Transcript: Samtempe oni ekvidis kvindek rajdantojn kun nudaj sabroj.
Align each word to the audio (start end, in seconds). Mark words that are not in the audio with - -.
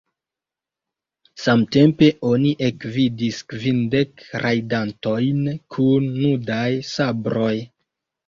Samtempe 1.41 2.07
oni 2.29 2.53
ekvidis 2.69 3.41
kvindek 3.53 4.25
rajdantojn 4.45 5.43
kun 5.75 6.07
nudaj 6.25 6.73
sabroj. 6.95 7.55